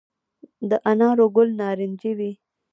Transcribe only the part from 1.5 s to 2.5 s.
نارنجي وي؟